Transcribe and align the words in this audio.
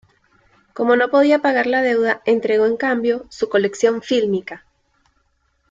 Como 0.73 0.95
no 0.95 1.11
podía 1.11 1.43
pagar 1.43 1.67
la 1.67 1.83
deuda 1.83 2.23
entregó 2.25 2.65
en 2.65 2.75
cambio 2.75 3.27
su 3.29 3.49
colección 3.49 4.01
fílmica. 4.01 4.65